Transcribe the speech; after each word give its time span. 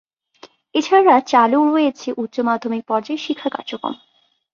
এছাড়া 0.75 1.15
চালু 1.31 1.59
রয়েছে 1.67 2.09
উচ্চ 2.17 2.35
মাধ্যমিক 2.39 2.83
পর্যায়ে 2.87 3.23
শিক্ষা 3.25 3.49
কার্যক্রম। 3.49 3.95